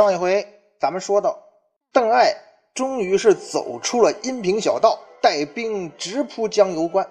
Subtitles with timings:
[0.00, 0.48] 上一回
[0.78, 1.38] 咱们说到，
[1.92, 2.34] 邓艾
[2.72, 7.06] 终于是走出了阴平小道，带兵直扑江油关。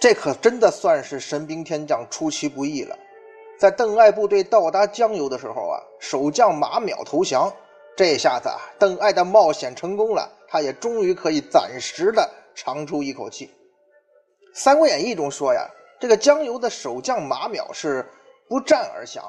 [0.00, 2.96] 这可真的算是神兵天将出其不意了。
[3.58, 7.54] 在邓艾部队到达江油的时候啊，守将马邈投降，
[7.94, 13.48] 这下子啊，邓艾的冒险成功了，他也终于可以暂时的长出一口气。
[14.54, 15.68] 《三国演义》中说呀，
[16.00, 18.10] 这个江油的守将马邈是
[18.48, 19.22] 不战而降。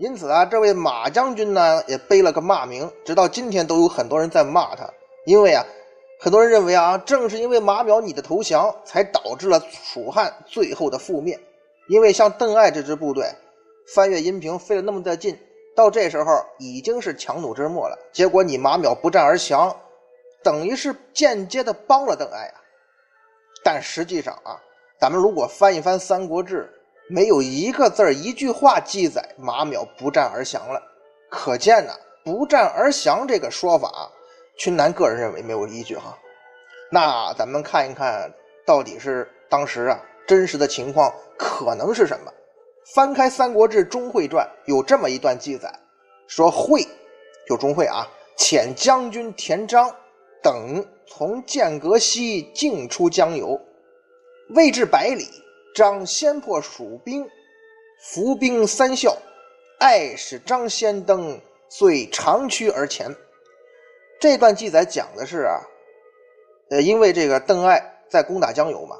[0.00, 4.90] 因此啊，这位马将军呢也背了个骂名，直到今天都有很多人在骂他。
[5.26, 5.62] 因为啊，
[6.18, 11.38] 很多人认为啊，正是因为马淼你的投降，才导致了蜀汉最后的覆灭。
[11.86, 13.26] 因为像邓艾这支部队
[13.94, 15.38] 翻越阴平费了那么的劲，
[15.76, 17.98] 到这时候已经是强弩之末了。
[18.10, 19.76] 结果你马淼不战而降，
[20.42, 22.56] 等于是间接的帮了邓艾啊。
[23.62, 24.58] 但实际上啊，
[24.98, 26.72] 咱们如果翻一翻《三国志》。
[27.10, 30.80] 没有一个字儿、一句话记载马邈不战而降了，
[31.28, 31.92] 可见呢，
[32.24, 34.08] 不战而降这个说法，
[34.56, 36.16] 群南个人认为没有依据哈。
[36.92, 38.32] 那咱们看一看
[38.64, 42.32] 到底是当时啊真实的情况可能是什么？
[42.94, 45.72] 翻开《三国志·钟会传》，有这么一段记载，
[46.28, 46.86] 说会
[47.48, 48.06] 就钟会啊，
[48.38, 49.92] 遣将军田章
[50.40, 53.60] 等从剑阁西径出江油，
[54.50, 55.26] 未至百里。
[55.74, 57.28] 张先破蜀兵，
[58.02, 59.16] 伏兵三校，
[59.78, 63.14] 爱使张先登，遂长驱而前。
[64.20, 65.60] 这段记载讲的是啊，
[66.70, 68.96] 呃，因为这个邓艾在攻打江油嘛，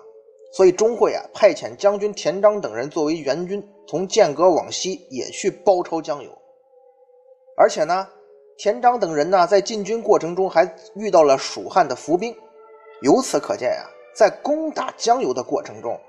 [0.52, 6.30] 所以钟会啊派遣将军田章等人作为援军，从剑阁往西也去包抄江油。
[7.56, 8.08] 而且呢，
[8.56, 12.34] 田章等人呢在进军过程中还遇到了蜀汉的伏兵。
[13.02, 16.00] 由此可见呀，在攻打江油的过程中。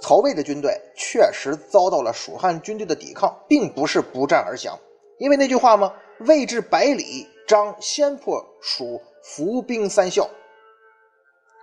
[0.00, 4.78] 曹魏的军队确实遭到了蜀汉军队的抵抗，并不是不战而降。
[5.18, 5.92] 因为那句话吗？
[6.20, 10.28] 未至百里，张先破蜀伏兵三校。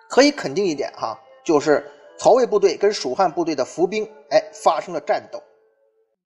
[0.10, 5.42] 可以肯定一点哈，就是曹魏部队跟蜀汉部队的伏兵，哎，发生了战斗。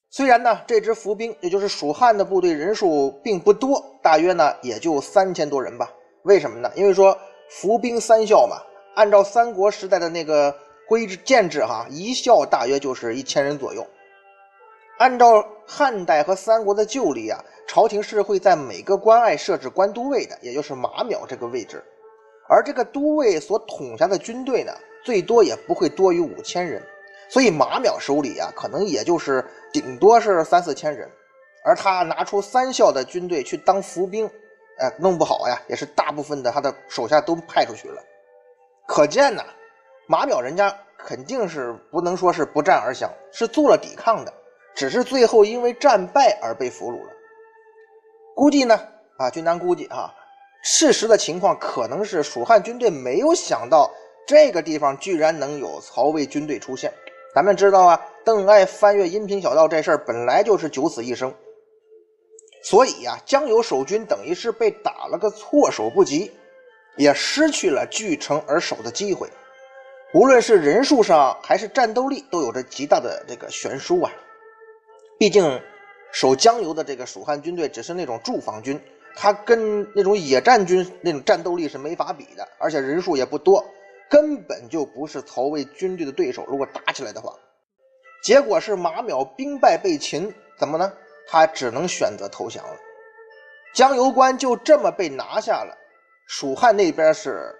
[0.09, 5.91] 虽然呢，这支伏兵，也就是蜀汉的部队人数并不多，大约呢也就三千多人吧。
[6.23, 6.71] 为什么呢？
[6.75, 7.17] 因为说
[7.49, 8.57] 伏兵三校嘛，
[8.95, 10.55] 按照三国时代的那个。
[10.87, 13.85] 规制建制哈，一校大约就是一千人左右。
[14.99, 21.83] 按照汉代和三国的旧例啊，朝廷是会在每个关隘设置官都尉的，也就是马邈这个位置。
[22.49, 24.71] 而这个都尉所统辖的军队呢，
[25.03, 26.81] 最多也不会多于五千人，
[27.29, 31.07] 所以马邈手里啊，可能也就是顶多是三四千人。
[31.65, 34.25] 而他拿出三校的军队去当伏兵，
[34.79, 38.01] 哎，弄不好呀，也是大部分的他的手下都派出去了。
[38.87, 39.43] 可见呢。
[40.07, 44.33] 马邈人家肯定是不能说是不战而降，是做了抵抗的，
[44.73, 47.11] 只是最后因为战败而被俘虏了。
[48.33, 48.79] 估计呢，
[49.17, 50.13] 啊，军南估计啊，
[50.63, 53.91] 事实的情况可能是蜀汉军队没有想到
[54.25, 56.93] 这个地方居然能有曹魏军队出现。
[57.35, 61.33] 咱们知道啊，邓艾翻越阴平小道这事儿本来就是九死一生，
[62.63, 66.31] 所以呀，江油守军等于是被打了个措手不及，
[66.95, 69.29] 也失去了据城而守的机会。
[70.13, 74.11] 无论是人数上还是战斗力，都有着极大的这个悬殊啊。
[75.19, 75.61] 毕竟
[76.11, 78.79] 守江油的这个蜀汉军队只是那种驻防军，
[79.15, 83.65] 他跟那种野战军那种战斗力是没法比的，而且人数也不多，
[84.09, 86.45] 根本就不是曹魏军队的对手。
[86.47, 87.33] 如果打起来的话，
[88.23, 90.93] 结果是马邈兵败被擒，怎么呢？
[91.27, 92.77] 他只能选择投降了。
[93.73, 95.77] 江油关就这么被拿下了，
[96.27, 97.53] 蜀汉那边是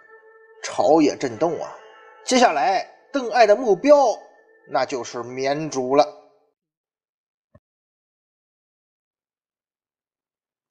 [0.64, 1.76] 朝野震动啊。
[2.28, 3.96] 接下来，邓艾的目标
[4.70, 6.06] 那就是绵竹了。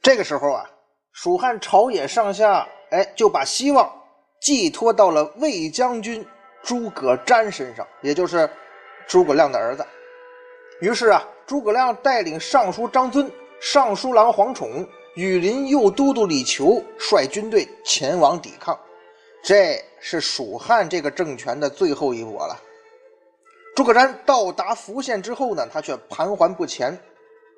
[0.02, 0.70] 这个时候啊，
[1.12, 3.90] 蜀汉朝野上下，哎，就把希望
[4.38, 6.22] 寄托到了魏将军
[6.62, 8.46] 诸葛瞻身上，也就是
[9.08, 9.82] 诸葛亮的儿子。
[10.82, 13.32] 于是啊，诸葛亮带领尚书张遵、
[13.62, 18.78] 尚书郎黄宠、羽林右都督李求率军队前往抵抗。
[19.42, 19.82] 这。
[19.98, 22.60] 是蜀汉这个政权的最后一搏了。
[23.74, 26.98] 诸葛瞻到达福县之后呢，他却盘桓不前，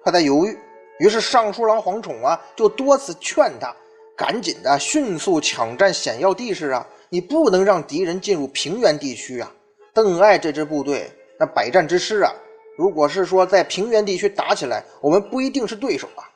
[0.04, 0.58] 他在犹豫。
[0.98, 3.72] 于是尚书郎黄宠啊，就多次劝他，
[4.16, 6.84] 赶紧的迅速抢占险要地势啊！
[7.08, 9.54] 你不能让敌人进入平原地区啊！
[9.94, 11.08] 邓艾这支部队
[11.38, 12.32] 那百战之师啊，
[12.76, 16.26] 如果是说在平原地区打起来，我们不一定是对手啊。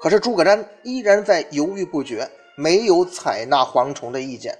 [0.00, 2.26] 可是诸葛瞻依然在犹豫不决，
[2.56, 4.58] 没有采纳黄崇的意见。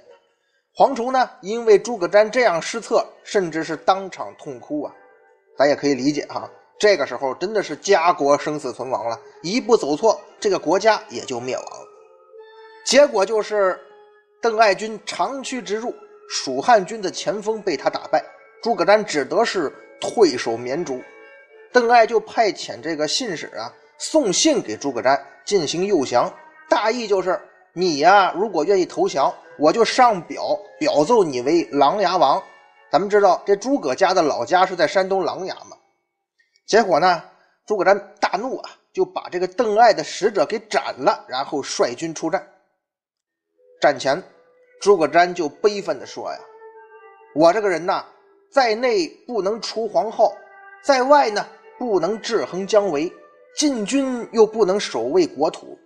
[0.79, 4.93] 黄崇呢，因为诸葛瞻这样失策，甚至是当场痛哭啊！
[5.57, 6.47] 咱也可以理解哈，
[6.77, 11.79] 这个时候真的是家国生死存亡了，一步走错，这个国家也就灭亡了。
[12.85, 13.79] 结果就是
[14.39, 15.91] 邓艾军长驱直入，
[16.29, 18.23] 蜀汉军的前锋被他打败，
[18.61, 21.01] 诸葛瞻只得是退守绵竹。
[21.73, 26.31] 邓艾就派遣这个信使啊，送信给诸葛瞻进行诱降，
[26.69, 27.41] 大意就是
[27.73, 29.33] 你呀，如果愿意投降。
[29.59, 32.41] 我就上表表奏你为琅琊王。
[32.91, 35.77] 咱们知道这诸葛家的老家是在山东琅琊嘛。
[36.65, 37.23] 结果呢，
[37.65, 42.47] 诸葛瞻大怒啊，就把这个邓艾的使者给斩了，然后率军出战。
[43.81, 44.23] 战前，
[44.81, 46.39] 诸葛瞻就悲愤地说呀
[47.35, 48.05] ：“我这个人呐，
[48.51, 50.33] 在内不能除黄皓，
[50.81, 51.45] 在外呢
[51.77, 53.11] 不能制衡姜维，
[53.55, 55.77] 进军又不能守卫国土，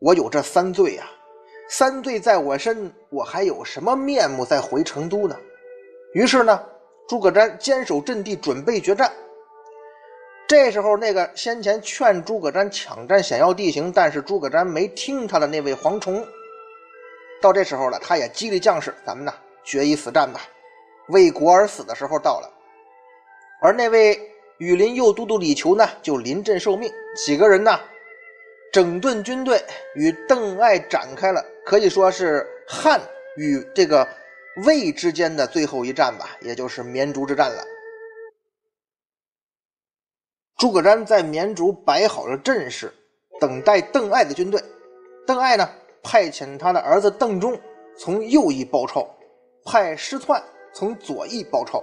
[0.00, 1.08] 我有这三罪呀。”
[1.72, 5.38] 三罪在我身，我还有什么面目再回成都呢？
[6.14, 6.60] 于是呢，
[7.06, 9.08] 诸葛瞻坚守阵地，准备决战。
[10.48, 16.26] 这时候，那个先前劝诸葛瞻抢占险要地形，但是诸葛瞻没听他的那位黄崇，
[17.40, 19.32] 到这时候了，他也激励将士：“咱们呢，
[19.62, 20.40] 决一死战吧，
[21.10, 22.50] 为国而死的时候到了。”
[23.62, 24.20] 而那位
[24.58, 27.78] 羽林右都督李求呢，就临阵受命，几个人呢？
[28.72, 29.60] 整顿军队，
[29.96, 33.00] 与邓艾展开了可以说是汉
[33.36, 34.04] 与这个
[34.66, 37.62] 魏之间的最后一战吧，也就是绵竹之战了。
[40.58, 42.92] 诸葛瞻在绵竹摆好了阵势，
[43.38, 44.60] 等待邓艾的军队。
[45.24, 45.70] 邓艾呢，
[46.02, 47.56] 派遣他的儿子邓忠
[47.96, 49.08] 从右翼包抄，
[49.64, 50.42] 派师窜
[50.74, 51.80] 从左翼包抄，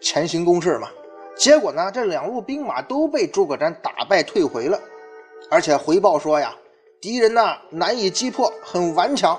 [0.00, 0.88] 前行攻势嘛。
[1.36, 4.80] 结果呢，这两路兵马都被诸葛瞻打败退回了。
[5.50, 6.56] 而且回报说呀，
[7.00, 9.38] 敌人呐难以击破，很顽强。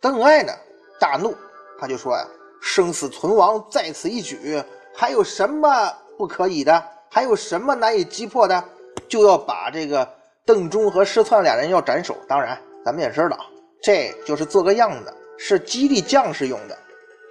[0.00, 0.52] 邓艾呢
[0.98, 1.34] 大怒，
[1.78, 2.26] 他就说呀，
[2.60, 4.62] 生死存亡在此一举，
[4.94, 6.82] 还有什么不可以的？
[7.10, 8.62] 还有什么难以击破的？
[9.08, 10.08] 就要把这个
[10.44, 12.16] 邓忠和师窜俩人要斩首。
[12.28, 13.38] 当然，咱们也知道，
[13.82, 16.78] 这就是做个样子，是激励将士用的。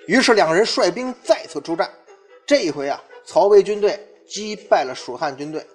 [0.08, 1.89] 于是两人率兵再次出战，
[2.46, 5.65] 这一回啊，曹魏军队击败了蜀汉军队。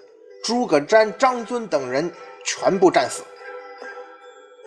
[0.45, 2.13] 诸葛瞻、张遵等人
[2.45, 3.23] 全部战死。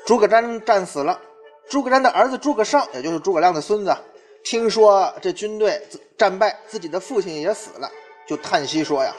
[0.07, 1.19] 诸葛瞻战死了，
[1.67, 3.93] 诸葛瞻的儿子诸葛尚，也就是诸葛亮的孙子，
[4.41, 5.85] 听说这军队
[6.17, 7.91] 战败，自己的父亲也死了，
[8.25, 9.13] 就叹息说：“呀，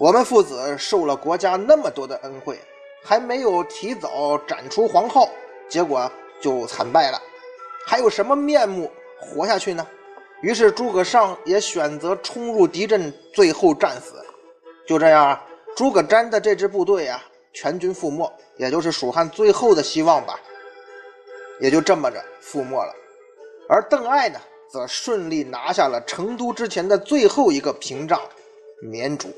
[0.00, 2.58] 我们父子受了国家那么多的恩惠，
[3.04, 5.28] 还没有提早斩除黄皓，
[5.68, 7.20] 结果就惨败了，
[7.84, 9.86] 还有什么面目活下去呢？”
[10.40, 14.14] 于是诸葛尚也选择冲入敌阵，最后战死。
[14.86, 15.38] 就这样。
[15.76, 17.22] 诸葛瞻的这支部队啊，
[17.56, 20.38] 全军覆没，也就是蜀汉最后的希望吧，
[21.58, 22.92] 也就这么着覆没了。
[23.66, 24.38] 而邓艾呢，
[24.70, 28.20] 则顺利拿下了成都之前的最后一个屏障——
[28.92, 29.28] 绵竹。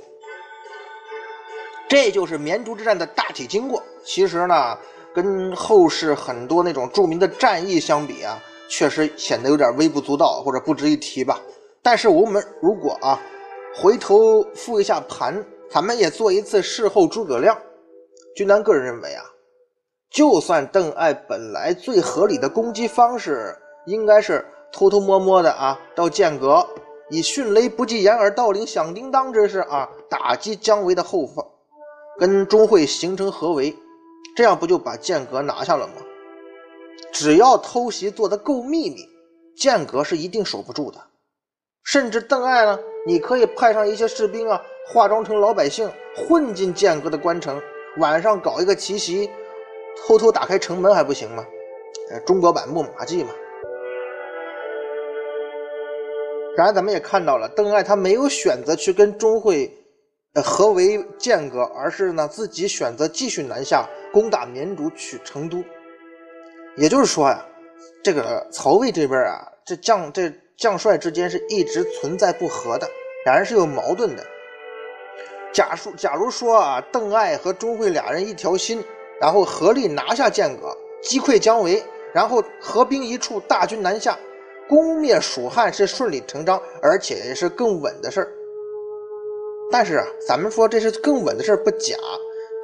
[1.89, 3.81] 这就是绵竹之战的大体经过。
[4.05, 4.77] 其实呢，
[5.15, 11.41] 跟后世很多那种著名的战役相比啊，确实显得有点微不足道或者不值一提吧。
[11.81, 13.23] 但是我们如果啊，
[13.77, 15.41] 回头复一下盘。
[15.71, 17.55] 咱们也做一次事后诸葛亮。
[18.39, 19.25] 君南个人认为啊，
[20.09, 26.65] 就算邓艾本来最合理的攻击方式应该是偷偷摸摸的啊，到剑阁
[27.11, 31.45] 以迅雷不及掩耳盗铃响叮当之势啊，打击姜维的后方，
[32.17, 33.77] 跟钟会形成合围，
[34.37, 35.95] 这样不就把剑阁拿下了吗？
[37.13, 39.05] 只要偷袭做得够秘密，
[39.57, 40.99] 剑阁是一定守不住的。
[41.83, 44.63] 甚至邓艾呢，你可以派上一些士兵啊。
[44.91, 47.61] 化妆成老百姓混进剑阁的关城，
[47.97, 49.29] 晚上搞一个奇袭，
[50.07, 51.45] 偷偷打开城门还不行吗？
[52.11, 53.31] 呃，中国版木马计嘛。
[56.57, 59.73] 然而，咱们也看到了，邓艾他没有选择去跟钟会
[60.35, 65.63] 呃合围剑阁，而是呢自己选择继续南下攻打绵竹，取成都。
[66.77, 67.45] 也就是说呀，
[68.05, 72.89] 这个曹魏这边啊，这将这将帅之间是一直存在不和的，
[73.25, 74.25] 两人是有矛盾的。
[75.59, 78.81] 假如假如说啊，邓艾和钟会俩人一条心，
[79.21, 80.73] 然后合力拿下剑阁，
[81.03, 81.83] 击溃姜维，
[82.15, 84.17] 然后合兵一处，大军南下，
[84.69, 88.29] 攻灭蜀汉是顺理成章，而且也是更稳的事儿。
[89.69, 91.97] 但是啊，咱们说这是更稳的事儿不假，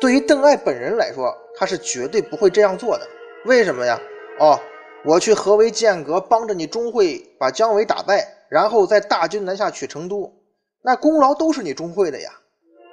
[0.01, 3.09] 对于邓艾本人来说，他是绝对不会这样做的。
[3.47, 4.01] 为什么呀？
[4.39, 4.57] 哦，
[5.05, 10.33] 我去合围剑阁，帮着你钟会把姜维打败，然后再大军南下取成都，
[10.81, 12.31] 那功劳都是你钟会的呀。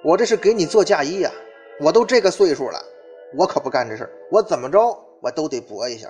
[0.03, 1.31] 我这是给你做嫁衣呀。
[1.79, 2.79] 我都这个岁数了，
[3.36, 4.79] 我可不干这事，我怎么着
[5.22, 6.08] 我都得搏一下。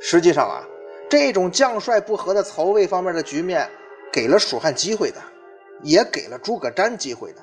[0.00, 0.66] 实际上啊。
[1.08, 3.68] 这种将帅不和的曹魏方面的局面，
[4.12, 5.20] 给了蜀汉机会的，
[5.82, 7.42] 也给了诸葛瞻机会的。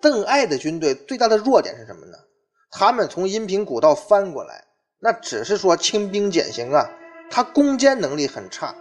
[0.00, 2.16] 邓艾的军队最大的弱点是什么呢？
[2.70, 4.64] 他们从阴平古道翻过来，
[4.98, 6.88] 那只是说轻兵简行啊，
[7.30, 8.74] 他攻坚能力很差，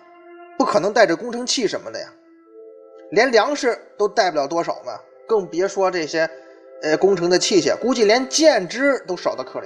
[0.58, 2.08] 不可能带着攻城器什么的呀，
[3.12, 6.30] 连粮食都带不了多少嘛，更别说这些
[6.82, 9.66] 呃攻城的器械，估计连箭支都少得可怜。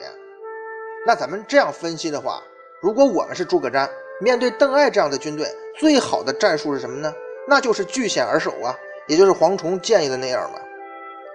[1.06, 2.42] 那咱们这样分析的话，
[2.82, 3.90] 如果我们是诸葛瞻。
[4.20, 5.48] 面对邓艾这样的军队，
[5.78, 7.14] 最好的战术是什么呢？
[7.48, 8.76] 那就是据险而守啊，
[9.08, 10.60] 也就是蝗虫建议的那样嘛。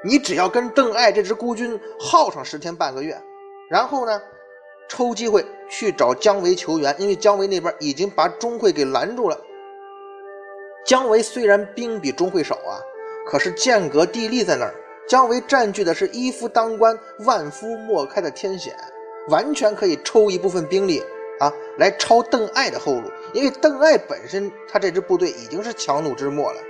[0.03, 3.17] 你只要跟邓艾这支孤军耗上十天半个月，
[3.71, 4.21] 然后呢，
[4.89, 9.41] 抽机会去找姜维求援，因为姜维那边已经把钟会给拦住了。
[10.85, 12.83] 姜维虽然兵比钟会少啊，
[13.27, 14.75] 可是剑阁地利在那儿，
[15.09, 18.75] 姜维占据的是一夫当关、万夫莫开的天险，
[19.29, 21.03] 完全可以抽一部分兵力。
[21.41, 26.61] 啊，来抄邓艾的后路，因为邓艾本身他这支部队已经是强弩之末了，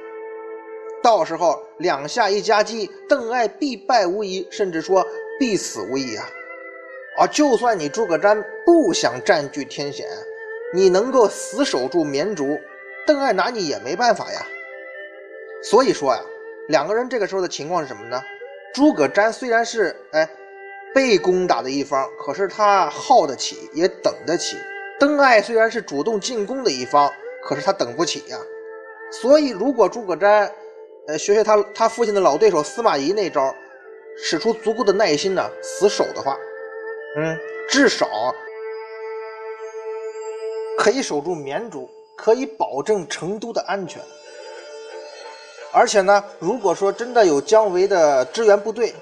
[1.02, 5.06] 到时候两下一夹击，邓艾必败无疑，甚至说
[5.38, 6.26] 必死无疑啊！
[7.18, 10.06] 啊，就算你诸葛瞻不想占据天险，
[10.72, 12.58] 你能够死守住绵竹，
[13.06, 14.46] 邓艾拿你也没办法呀。
[15.62, 16.20] 所以说呀，
[16.68, 18.22] 两个人这个时候的情况是什么呢？
[18.74, 20.28] 诸葛瞻虽然是哎。
[20.94, 24.58] 被攻打的一方，可是他耗得起，也等得起。
[25.00, 27.10] 邓艾虽然是主动进攻的一方，
[27.42, 28.36] 可是他等不起呀。
[29.10, 30.52] 所以，如果诸葛瞻，
[31.06, 33.54] 呃，学学他他父亲的老对手司马懿那招，
[34.18, 36.36] 使出足够的耐心呢，死守的话，
[37.16, 37.38] 嗯，
[37.70, 38.06] 至少
[40.76, 41.88] 可以守住绵竹，
[42.18, 44.02] 可以保证成都的安全。
[45.72, 48.94] 而且呢，如果说真的有姜维的支援部队，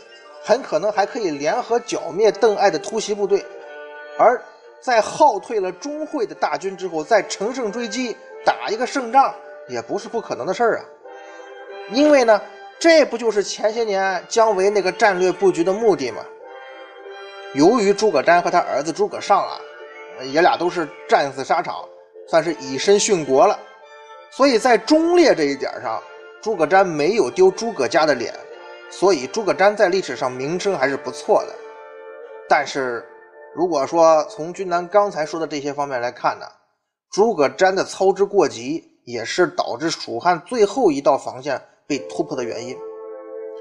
[0.45, 3.45] 很可能还可以联合剿灭邓艾的突袭部队，
[4.19, 4.41] 而
[4.81, 9.35] 在耗退了钟会的大军之后，再乘胜追击，打一个胜仗
[9.69, 10.85] 也不是不可能的事儿啊。
[11.91, 12.41] 因为呢，
[12.79, 16.25] 这不就是前些年姜维那个战略布局的目的吗？
[17.55, 19.59] 由于诸葛瞻和他儿子诸葛尚啊，
[20.23, 21.85] 爷俩都是战死沙场，
[22.29, 23.59] 算是以身殉国了，
[24.31, 26.01] 所以在忠烈这一点上，
[26.43, 28.35] 诸葛瞻没有丢诸葛家的脸。
[28.93, 31.55] 所以诸葛瞻在历史上名声还是不错的，
[32.49, 33.07] 但是
[33.55, 36.47] 如果说从君南刚才说的这些方面来看呢，
[37.13, 42.77] 诸葛瞻的操之过急也是导致蜀汉最后一道防线被突破的原因，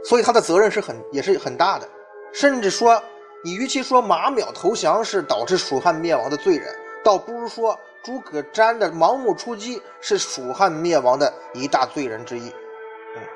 [0.03, 1.87] 所以他的责任是很也是很大的，
[2.33, 2.99] 甚至说
[3.43, 12.51] 你与其说马邈投降是导致蜀汉灭亡的罪人，倒不如说诸葛瞻的盲目出击是蜀汉灭亡的一大罪人之一，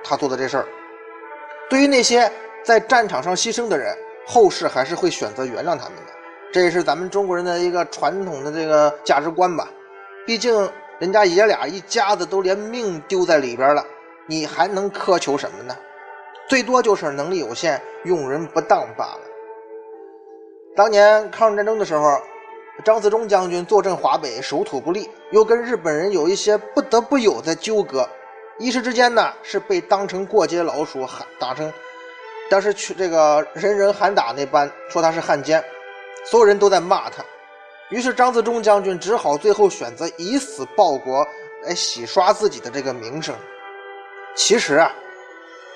[0.04, 0.66] 他做的这事儿。
[1.70, 2.32] 对于那些
[2.64, 6.14] 在战场上牺牲的人，后世还是会选择原谅他们的，
[6.52, 9.68] 这也是咱们中国人的一个传统的这个价值观吧。
[10.26, 13.86] 毕竟人家爷俩一家子都连命丢在里边了，
[14.28, 15.76] 你还能苛求什么呢？
[16.48, 19.20] 最多就是能力有限，用人不当罢了。
[20.76, 22.18] 当年抗日战争的时候，
[22.84, 28.08] 张自忠将军坐镇华北，守土不利，又跟日本人有一些不得不有的纠葛。
[28.60, 31.74] 一时之间呢，是被当成过街老鼠喊打成，
[32.50, 35.62] 当时去这个人人喊打那般，说他是汉奸，
[36.24, 37.26] 所有人都在骂他。
[37.90, 41.28] 于是张自忠将军只好最后选择以死报国，
[41.64, 43.36] 来洗刷自己的这个名声。
[44.36, 44.94] 其实啊，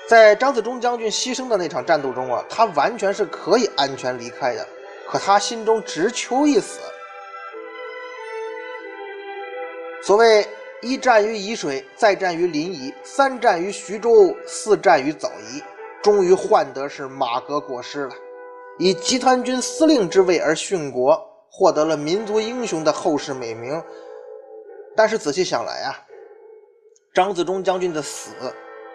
[0.08, 4.66] 在张自忠将军牺牲的那场战斗中啊，他完全是可以安全离开的，
[5.08, 6.78] 可他心中只求一死。
[10.02, 10.46] 所谓。
[10.80, 15.60] 一战于沂水，再战于临沂，三战于徐州，四战于枣宜，
[16.02, 18.14] 终于换得是马革裹尸了，
[18.78, 21.20] 以集团军司令之位而殉国，
[21.50, 23.82] 获得了民族英雄的后世美名。
[24.94, 25.98] 但是仔细想来啊，
[27.12, 28.30] 张自忠将军的死，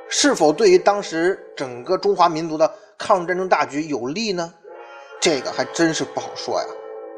[0.08, 4.54] 是否对于当时整个中华民族的抗日战争大局有利呢？
[5.20, 6.68] 这个还真是不好说呀。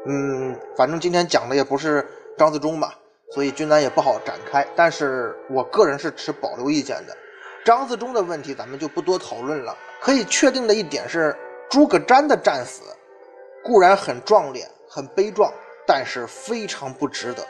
[0.08, 2.04] 嗯，反正今天讲的也不是
[2.36, 2.98] 张自忠吧。
[3.32, 7.16] 所以军南也不好展开，但是我个人是持保留意见的。
[7.64, 9.76] 张自忠的问题咱们就不多讨论了。
[10.00, 11.36] 可以确定的一点是，
[11.68, 12.82] 诸葛瞻的战死
[13.64, 15.52] 固然很壮烈、很悲壮，
[15.86, 17.44] 但是非常不值得。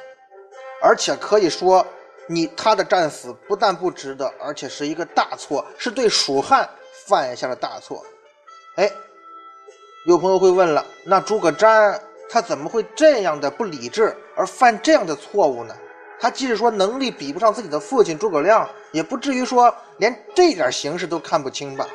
[0.80, 1.86] 而且可以说，
[2.26, 6.68] 你他的战死不但不值得，而且是一个大错，是对蜀汉
[7.06, 8.02] 犯下了大错。
[8.76, 8.90] 哎，
[10.06, 15.74] 有朋友会问了，那诸葛瞻他怎么会这样的不理智，而犯这样的错误呢？
[16.18, 21.86] 他即使说能力比不上自己的父亲诸葛亮，也不至于说连这点形势都看不清吧？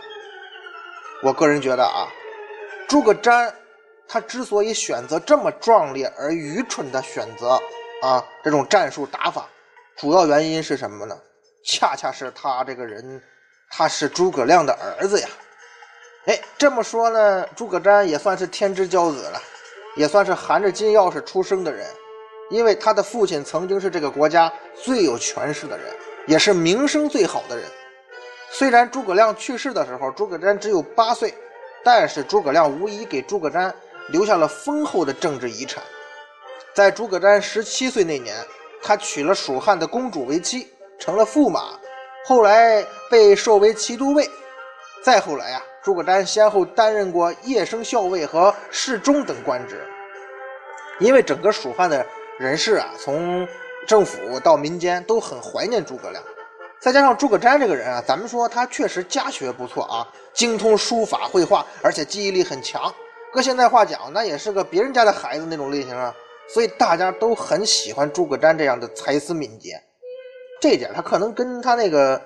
[1.23, 2.07] 我个人觉得啊，
[2.87, 3.51] 诸葛瞻
[4.07, 7.59] 他之所以选择这么壮烈而愚蠢的选择
[8.01, 9.47] 啊，这种战术打法，
[9.97, 11.17] 主要原因是什么呢？
[11.63, 13.21] 恰恰是他这个人，
[13.69, 15.27] 他是诸葛亮的儿子呀。
[16.25, 19.41] 哎，这么说呢，诸葛瞻也算是天之骄子了，
[19.95, 21.85] 也算是含着金钥匙出生的人。
[22.49, 25.85] 因为他的父亲曾经是这个国家最有权势的人，
[26.27, 27.65] 也是名声最好的人。
[28.49, 31.33] 虽然诸葛亮去世的时候，诸葛瞻只有八岁，
[31.81, 33.71] 但是诸葛亮无疑给诸葛瞻
[34.09, 35.81] 留下了丰厚的政治遗产。
[36.73, 38.35] 在诸葛瞻十七岁那年，
[38.83, 40.67] 他娶了蜀汉的公主为妻，
[40.99, 41.79] 成了驸马，
[42.25, 44.29] 后来被授为骑都尉。
[45.01, 49.83] 再后来啊，诸葛瞻先后担任过夜生校尉和侍中等官职。
[50.99, 52.05] 因为整个蜀汉的
[52.37, 53.47] 人士啊，从
[53.87, 56.23] 政府到民间都很怀念诸葛亮，
[56.79, 62.93] 再加上诸葛瞻这个人啊，咱们说他确实家学不错啊，精通书法绘画，而且记忆力很强。
[63.33, 66.13] 搁现在话讲，那也是个别人家的孩子那种类型啊，
[66.53, 69.81] 所以大家都很喜欢诸葛瞻这样的才思敏捷。
[70.59, 72.21] 这一点他可能跟他那个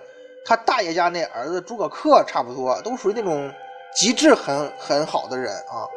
[0.47, 3.51] 他大爷家那儿子诸葛恪差不多，都属于那种
[3.95, 5.89] 机智很很好的人啊。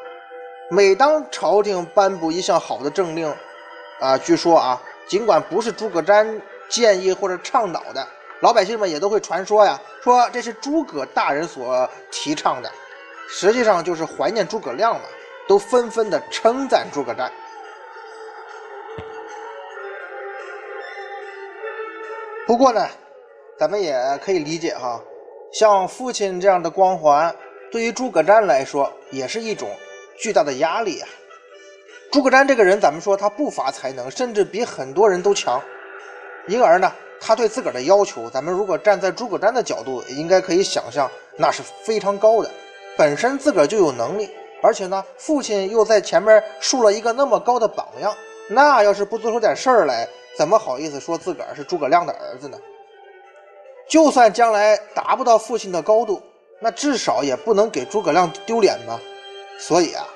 [0.71, 3.31] 每当朝廷颁布一项好的政令，
[4.01, 8.07] 啊，据说啊，尽管不是诸葛瞻建议或者倡导的，
[8.41, 12.71] 老百姓们也都会传说呀，说这是诸葛大人所提倡的，
[13.29, 15.03] 实际上就是怀念诸葛亮嘛，
[15.47, 17.31] 都纷纷的称赞诸葛瞻。
[22.47, 22.89] 不过呢，
[23.59, 25.03] 咱们也可以理解哈，
[25.53, 27.35] 像父亲这样的光环，
[27.73, 29.69] 对于诸葛瞻来说，也是一种
[30.17, 31.09] 巨大的压力啊。
[32.13, 35.61] 诸葛瞻这个人，咱们说他不乏才能，甚至比很多人都强。
[36.47, 42.49] 因而呢，他对自个儿的要求，咱们如果站在诸葛瞻的角度，应该可以想象，那是非常高的。
[42.97, 44.31] 本身自个儿就有能力，
[44.63, 48.17] 而且呢，父亲又在前面树了一个那么高的榜样，
[48.49, 52.57] 那要是不做出点事儿来，怎么好意思说自个儿是诸葛亮的儿子呢？
[53.89, 56.23] 就算将来达不到父亲的高度，
[56.61, 59.01] 那至少也不能给诸葛亮丢脸吧。
[59.59, 60.07] 所以啊。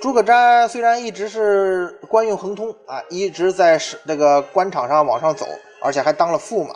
[0.00, 5.46] 诸葛瞻虽然一直是官运亨通啊，一直在是这个官场上往上走，
[5.80, 6.74] 而且还当了驸马，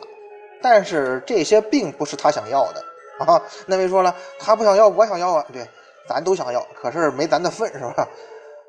[0.62, 2.84] 但是这些并不是他想要的
[3.26, 3.42] 啊。
[3.66, 5.44] 那位说了，他不想要，我想要啊。
[5.52, 5.66] 对，
[6.08, 8.06] 咱都想要，可是没咱的份，是吧？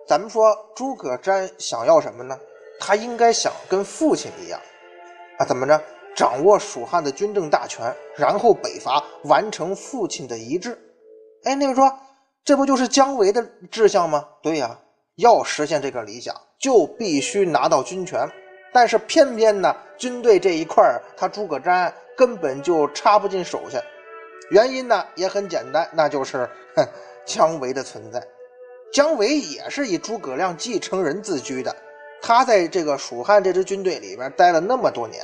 [0.08, 2.36] 咱们说诸葛瞻想要什么呢？
[2.80, 4.60] 他应该想跟父亲一样
[5.38, 5.80] 啊，怎么着？
[6.18, 10.78] 掌握蜀汉的军政大权，然后北伐，完成父亲的遗志。
[11.46, 11.90] 哎，那位说。
[12.44, 14.26] 这不就是姜维的志向吗？
[14.42, 14.80] 对呀，
[15.18, 18.26] 要实现这个理想，就必须拿到军权。
[18.72, 20.82] 但是偏偏呢，军队这一块，
[21.18, 23.78] 他诸葛瞻根本就插不进手下。
[24.50, 26.88] 原因呢也很简单，那就是哼，
[27.26, 28.26] 姜维的存在。
[28.94, 31.76] 姜维也是以诸葛亮继承人自居的，
[32.22, 35.22] 他在这个蜀汉这支军队里边待了那么多年，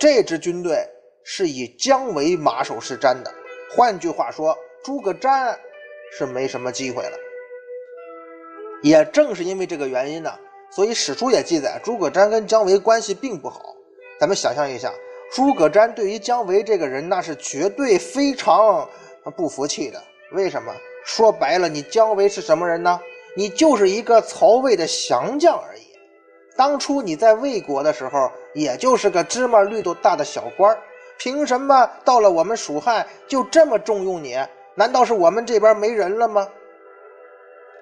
[0.00, 0.84] 这支军队
[1.22, 3.32] 是以姜维马首是瞻的。
[3.76, 5.54] 换句话说，诸葛瞻。
[6.12, 7.16] 是没什么机会了。
[8.82, 10.32] 也正是因为这个原因呢，
[10.68, 13.76] 所以史书也记载诸葛瞻跟姜维关系并不好。
[14.18, 14.92] 咱们想象一下，
[15.32, 18.88] 诸葛瞻对于姜维这个人那是绝对非常
[19.36, 20.02] 不服气的。
[20.32, 20.74] 为什么？
[21.04, 23.00] 说白了，你姜维是什么人呢？
[23.36, 25.82] 你就是一个曹魏的降将而已。
[26.56, 30.76] 当初你在魏国的时候，也就是个芝麻绿豆大的小官
[31.18, 34.36] 凭什么到了我们蜀汉就这么重用你？
[34.74, 36.48] 难道是我们这边没人了吗？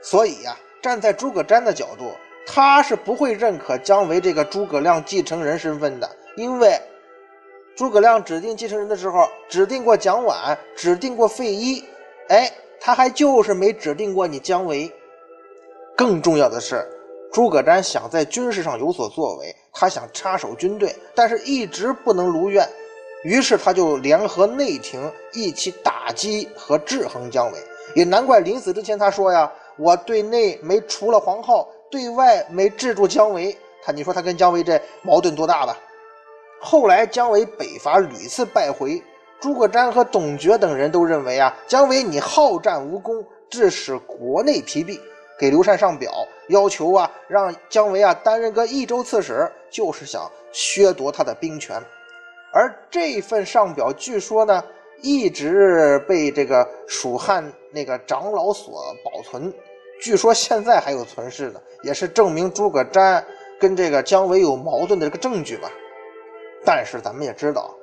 [0.02, 2.12] 所以呀，站在诸葛瞻的角度，
[2.46, 6.81] 他是不会认可姜维这个诸葛亮继承人身份的，因为
[7.76, 11.85] 诸葛亮指定继承人的时候，指定过蒋琬，指定过费祎，
[12.28, 12.50] 哎，
[12.81, 14.92] 他还就是没指定过你姜维。
[15.96, 16.85] 更重要的是，
[17.33, 22.69] 诸葛瞻想在军事上有所作为，他想插手军队，但是一直不能如愿。
[23.23, 27.59] 于是他就联合内廷一起打击和制衡姜维，
[27.95, 35.79] 也难怪临死之前他说呀：“我对内没除了黄皓，对外没制住姜维。”他你说他跟姜维这矛盾多大吧？
[36.61, 39.01] 后来姜维北伐屡次败回，
[39.41, 45.01] 诸葛瞻和董厥等人都认为啊，姜维你好战无功，致使国内疲弊，
[45.38, 51.81] 给刘禅上表，要求啊让姜维啊担任个益州刺史，就是想削夺他的兵权。
[52.53, 54.64] 而这份上表，据说呢
[55.03, 59.53] 一直被这个蜀汉那个长老所保存，
[60.01, 63.22] 据说现在还有存世的，也是证明诸葛瞻
[63.61, 65.70] 跟这个姜维有矛盾的这个证据吧。
[66.64, 67.78] 但是咱们也知道。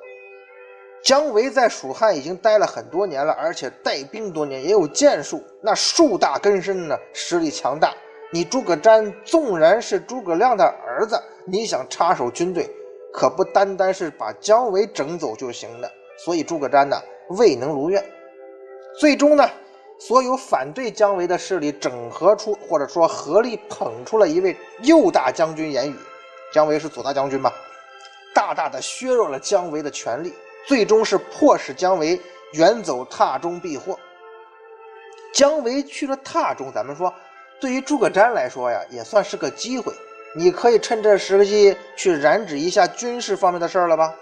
[1.06, 7.94] 姜维在蜀汉已经待了很多年了，而且带兵多年，也有建树，那树大根深呢，实力强大。
[8.34, 11.16] 你诸葛瞻纵然是诸葛亮的儿子，
[11.46, 12.68] 你想插手军队，
[13.14, 15.88] 可不单单是把姜维整走就行了。
[16.18, 17.00] 所以诸葛瞻呢
[17.38, 18.04] 未能如愿，
[19.00, 19.48] 最终呢，
[20.00, 25.96] 所有反对姜维的势力整合出，或者说合力捧出了一位右大将军严羽，
[26.52, 27.52] 姜维是左大将军嘛，
[28.34, 30.34] 大大的削弱了姜维的权力。
[30.68, 32.20] 最终是迫使姜维
[32.54, 33.98] 远走榻中避祸。
[35.34, 37.14] 姜维去了榻中，咱们说，
[37.60, 39.94] 对于诸葛瞻来说呀，也算是个机会。
[40.38, 44.14] 你可以趁这时机去染指一下军事方面的事儿了吧？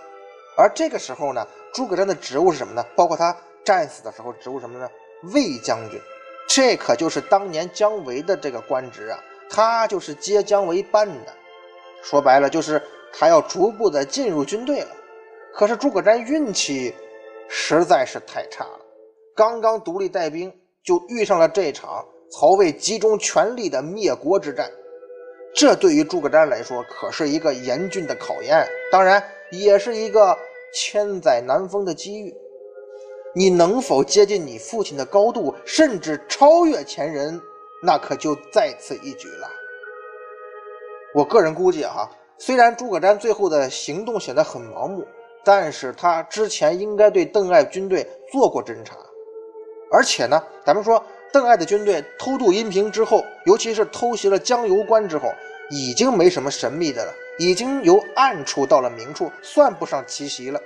[0.55, 2.85] 而这个时候呢，诸葛瞻的职务是什么呢？
[2.95, 4.89] 包括他战死的时候职务什么呢？
[5.33, 5.99] 魏将军。
[6.47, 11.33] 这可就是当年姜维的这个官职啊，他就是接姜维班的。
[12.03, 14.89] 说白了，就是他要逐步的进入军队了。
[15.55, 16.93] 可是诸葛瞻运气
[17.47, 18.79] 实在是太差了，
[19.35, 20.51] 刚刚独立带兵，
[20.83, 24.69] 就遇上了这场曹魏集中全力的灭国之战。
[25.55, 30.35] 这对于诸葛瞻来说可是一个严峻的考验，当然也是一个
[30.73, 32.33] 千载难逢的机遇。
[33.35, 37.39] 你能否接近你父亲的高度，甚至超越前人，
[37.83, 39.47] 那可就在此一举了。
[41.13, 45.05] 我个人估计哈，虽然诸葛瞻最后的行动显得很盲目。
[45.43, 48.95] 但是他之前应该对邓艾军队做过侦查，
[49.91, 55.29] 而且呢，咱们说邓艾的军队偷渡阴平之后，尤其是偷袭了江油关之后，
[55.69, 60.61] 已经没什么神秘的了，已经由暗处到了明处，算不上奇袭了。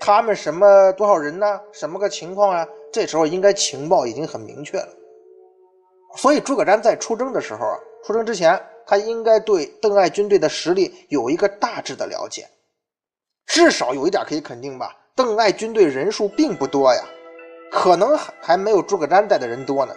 [0.00, 1.60] 他们什么多少人呢？
[1.72, 2.68] 什么个情况啊？
[2.92, 4.88] 这时候应该情报已经很明确了。
[6.16, 12.46] 所以诸葛瞻在出征的时候啊，出征之前，他应该对邓艾军队的实力有一个大致的了解。
[13.48, 17.02] 至少有一点可以肯定吧，邓艾军队人数并不多呀，
[17.72, 19.96] 可能还还没有诸葛瞻带的人多呢。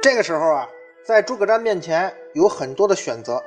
[0.00, 0.68] 这个时候啊，
[1.04, 3.42] 在诸葛瞻面前有很多的选择，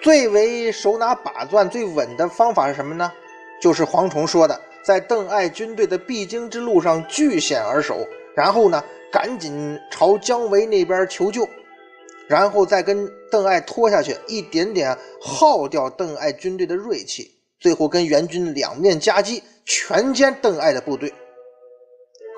[0.00, 3.12] 最为手拿把攥、最稳的方法是什么呢？
[3.60, 8.06] 就是蝗虫说的，在邓艾军队的必经之路上据险而守，
[8.36, 11.46] 然后呢，赶紧朝姜维那边求救。
[12.28, 21.12] 然后再跟邓艾拖下去，一点点耗掉邓艾军队的锐气，最后跟援军两面夹击，全歼邓艾的部队。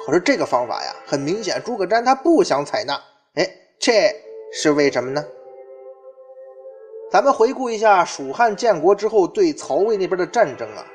[0.07, 2.95] 可是这个方法呀，很明显，诸葛瞻他不想采纳。
[3.35, 3.47] 哎，
[3.79, 4.11] 这
[4.53, 5.25] 是为什么呢？
[7.11, 10.87] 咱们回顾一下蜀汉建国之后对曹魏那边的战争啊，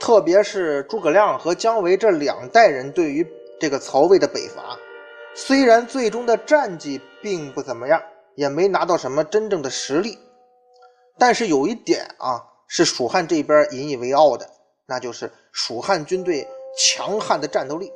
[0.00, 3.26] 特别是诸葛亮和姜维这两代人对于
[3.60, 4.78] 这个曹魏的北伐。
[5.38, 8.02] 虽然最终的战绩并不怎么样，
[8.36, 10.18] 也没拿到什么真正的实力，
[11.18, 14.48] 但是有一点啊，是蜀汉这边引以为傲的，
[14.86, 17.92] 那就是蜀汉军队强悍的战斗力。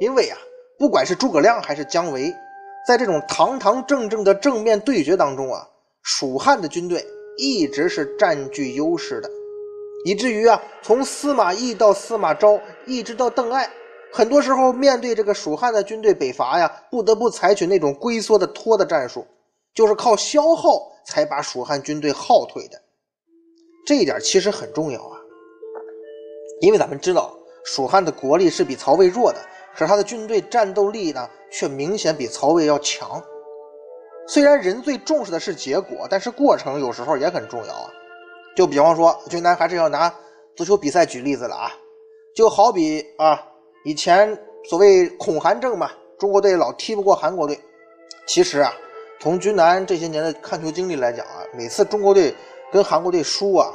[0.00, 0.36] 因为啊，
[0.76, 2.34] 不管是诸葛亮还是姜维，
[2.88, 5.64] 在这种堂堂正正的正面对决当中啊，
[6.02, 7.06] 蜀汉的军队
[7.38, 9.30] 一直是占据优势的，
[10.04, 13.70] 以至于啊，从司马懿到司马昭，一直到邓艾。
[14.16, 19.26] 很多时候，面对这个蜀汉的军队北伐呀，不得不采取那种龟缩的拖的战术，
[19.74, 22.80] 就是靠消耗才把蜀汉军队耗退的。
[23.84, 25.18] 这一点其实很重要啊，
[26.60, 29.40] 因为咱们知道蜀汉的国力是比曹魏弱的，
[29.72, 33.20] 可是他的军队战斗力呢，却明显比曹魏要强。
[34.28, 37.90] 虽然人最重视的是结果，但是过程有时候也很重要啊。
[38.54, 40.14] 就比方说，军南还是要拿
[40.54, 41.72] 足球比赛举例子了啊，
[42.36, 43.50] 就好比啊。
[43.84, 47.60] 以前所谓恐韩症嘛，中国队老踢不过韩国队。
[48.26, 48.72] 其实啊，
[49.20, 52.34] 从军南这些年的看球经历来讲啊，每次中国队
[52.72, 53.68] 跟韩国队输啊，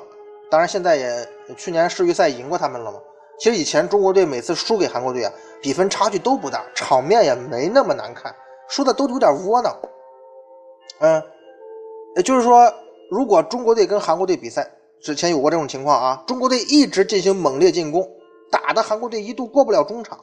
[0.49, 2.97] 当然现在也去年世预赛赢过他们了嘛。
[3.37, 8.35] 其实以前中国队每次输给韩国队啊，比分差距都不大，场面也没那么难看，
[8.67, 9.77] 输的都有点窝囊。
[11.01, 11.21] 嗯，
[12.15, 12.73] 也就是说，
[13.11, 14.67] 如果中国队跟韩国队比赛
[14.99, 18.09] 之前有过这种情况啊，中国队一直进行猛烈进攻。
[18.51, 20.19] 打的韩国队一度过不了中场，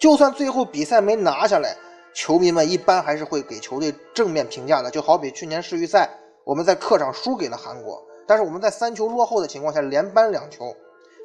[0.00, 1.76] 就算最后比赛没拿下来，
[2.14, 4.90] 球迷们一般还是会给球队正面评价的。
[4.90, 6.08] 就好比去年世预赛，
[6.44, 10.74] 我们在客场输给了韩国，但是我们在三球落后的情况下连扳两球。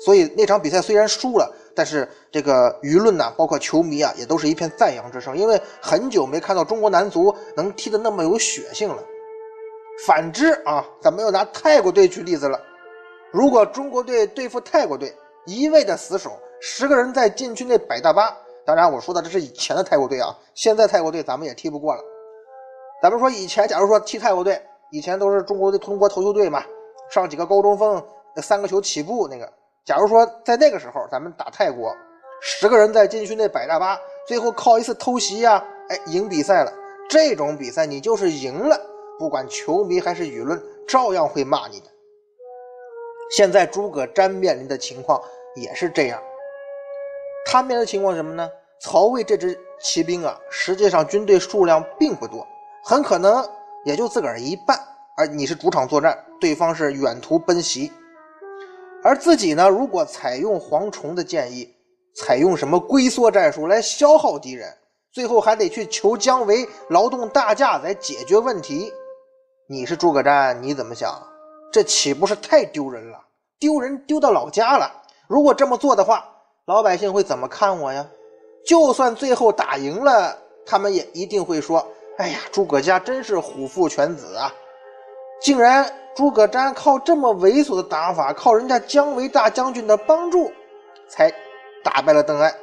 [0.04, 9.04] 所以那场比赛虽然输了，但是这个舆论呐，包括球迷啊，也都是一片赞扬之声，因为很久没看到中国男足能踢得那么有血性了。
[10.08, 12.60] 反之啊，咱们又拿泰国队举例子了。
[13.32, 22.01] 如果中国队对付泰国队，一味的死守，十个人在禁区内摆大巴，当然我说的这是以前的泰国队啊，现在泰国队咱们也踢不过了。
[23.01, 26.63] 咱们说以前，假如说踢泰国队，以前都是中国的中国投球队嘛，
[27.10, 28.04] 上几个高中锋，
[28.38, 29.51] 三个球起步那个。
[29.84, 31.91] 假如说在那个时候，咱们打泰国，
[32.39, 36.71] 十个人在禁区内摆大巴，最后靠一次偷袭呀，哎，赢比赛了。
[37.10, 38.80] 这种比赛你就是赢了，
[39.17, 41.88] 不管球迷还是舆论，照样会骂你的。
[43.36, 45.22] 现在诸葛瞻面临的情况
[45.56, 46.22] 也是这样，
[47.46, 48.50] 他面临的情况是什么呢？
[48.80, 52.46] 曹魏这支骑兵啊，实际上军队数量并不多，
[52.84, 53.48] 很可能
[53.86, 54.78] 也就自个儿一半，
[55.15, 57.91] 而你是主场作战，对方是远途奔袭。
[59.04, 61.74] 而自己呢，如果采用蝗虫的建议，
[62.15, 64.67] 采用什么龟缩战术来消耗敌人，
[65.13, 68.91] 最后还得去求姜维劳动大驾来解决问题，
[69.70, 71.31] 你是诸葛瞻，你怎么想？
[71.72, 73.20] 这岂不是太丢人了？
[73.60, 74.92] 丢人丢到老家了。
[75.28, 76.28] 如果这么做的话，
[76.66, 78.06] 老百姓会怎么看我呀？
[78.66, 84.54] 就算最后打赢了，他们也一定会说：“哎呀，诸葛家真是虎父犬子啊，
[85.42, 90.52] 竟然。”诸葛瞻靠这么猥琐的打法，靠人家姜维大将军的帮助，
[91.08, 91.34] 才
[91.86, 92.54] 打败了邓艾。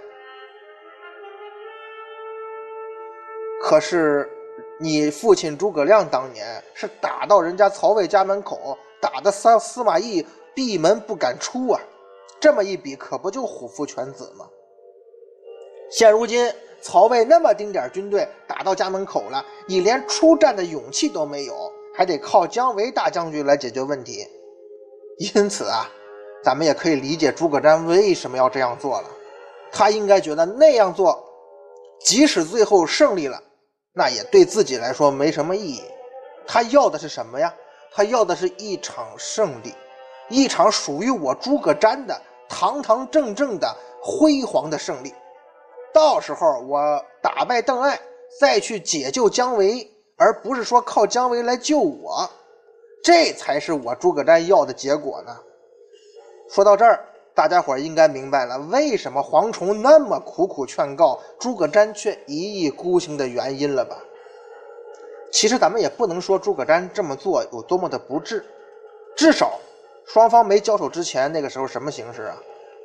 [3.63, 4.29] 可是
[4.79, 11.81] 你父亲诸葛亮当年是打到人家曹魏家门口，打的司司马懿闭门不敢出啊！
[12.41, 14.47] 这么一比，可不就虎父犬子吗？
[15.91, 21.55] 现如今曹魏那么丁点军队打到家门口了，你连出战的勇气都没有。
[21.97, 24.25] 还得靠姜维大将军来解决问题，
[25.35, 25.91] 因此啊，
[26.45, 29.09] 咱们也可以理解诸葛瞻为什么要这样做了。
[29.73, 31.21] 他应该觉得那样做，
[32.05, 33.43] 即使最后胜利了，
[33.93, 35.83] 那也对自己来说没什么意义。
[36.47, 37.53] 他要的是什么呀？
[37.91, 39.75] 他要的是一场胜利，
[40.29, 45.15] 一场属于我诸葛瞻的堂堂正正的辉煌的胜利。
[45.93, 48.01] 到时候我打败邓艾，
[48.41, 49.91] 再去解救姜维。
[50.21, 52.29] 而不是说靠姜维来救我，
[53.05, 55.37] 这才是我诸葛瞻要的结果呢。
[56.51, 57.05] 说到这儿，
[57.37, 63.97] 大家伙应该明白了为什么蝗虫那么苦苦劝告诸葛瞻却一意孤行的原因了吧？
[65.31, 68.45] 其实咱们也不能说诸葛瞻这么做有多么的不智，
[69.17, 69.59] 至少
[70.07, 72.37] 双方没交手之前，那个时候什么形势啊？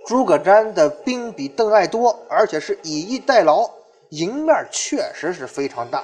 [0.05, 3.69] 诸葛瞻的兵比邓艾多，而且是以逸待劳，
[4.09, 6.03] 赢面确实是非常大。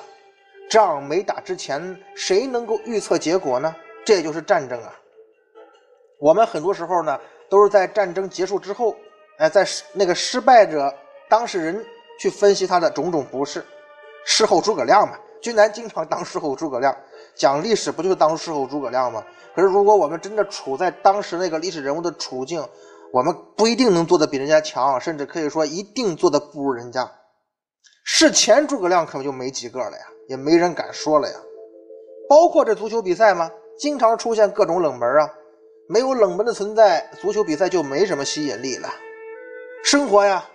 [0.69, 3.75] 仗没打之前，谁能够预测结果呢？
[4.05, 4.97] 这就是战争啊！
[6.19, 8.95] 我们很多时候呢，都是在战争结束之后，
[9.39, 10.93] 哎，在那个失败者
[11.27, 11.85] 当事人
[12.19, 13.65] 去分析他的种种不是。
[14.25, 16.95] 事后诸葛亮嘛，君南经常当事后诸葛亮，
[17.35, 19.23] 讲历史不就是当事后诸葛亮吗？
[19.55, 22.63] 可是如果我们真的处在当时那个历史人物的处境，
[23.11, 27.11] 我们不一定能做的比人家强，甚至可以说一定做的不如人家。
[28.03, 30.03] 事前诸葛亮可能就没几个了呀。
[30.27, 31.35] 也没人敢说了呀，
[32.29, 33.49] 包括这足球比赛吗？
[33.79, 35.27] 经常出现各种冷门啊，
[35.87, 38.87] 没有冷门的存在，足球比赛就没什么吸引力了。
[39.83, 40.45] 生活呀，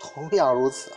[0.00, 0.90] 同样如此。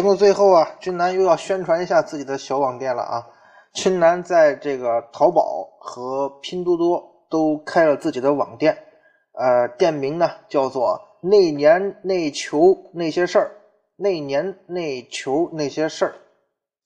[0.00, 3.26] 节目最后啊，君南又要宣传一下自己的小网店了啊！
[3.74, 8.78] 君南在这个淘宝和拼多多都开了自己的网店，
[9.32, 13.50] 呃，店名呢叫做“那年那球那些事儿”，
[13.98, 16.14] 那年那球那些事儿，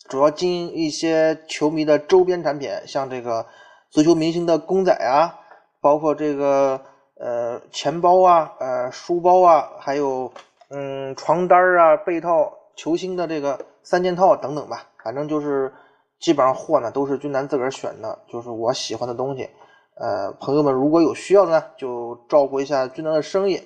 [0.09, 3.47] 主要经营一些球迷的周边产品，像这个
[3.91, 5.39] 足球明星的公仔啊，
[5.81, 6.81] 包括这个
[7.21, 10.33] 呃钱包啊、呃书包啊，还有
[10.71, 12.53] 嗯床单啊、被套。
[12.77, 15.73] 球星的这个三件套等等吧，反正就是
[16.19, 19.49] 基本上货呢都是君南自个儿选的，就是我喜欢的东西。
[19.97, 23.61] 呃，朋友们如果有需要的呢，就照顾一下军南的生意，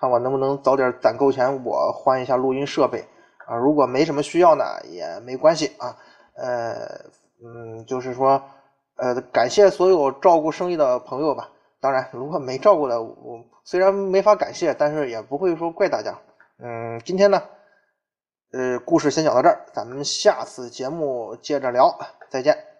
[0.00, 3.04] 看我能不能早点攒够钱，我换一下录音设备
[3.46, 3.56] 啊。
[3.56, 5.96] 如果没什么需要呢，也没关系啊。
[6.36, 6.74] 呃，
[7.44, 8.42] 嗯，就是说，
[8.96, 11.50] 呃，感谢所有照顾生意的朋友吧。
[11.80, 16.18] 当然，如果没照顾的，我虽然没法感谢，但是也不会说怪大家。
[16.58, 17.42] 嗯，今天呢，
[18.56, 21.98] 呃，故事先讲到这儿，咱们下次节目接着聊，
[22.30, 22.73] 再见。